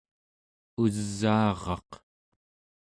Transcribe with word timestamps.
usaaraq 0.83 1.89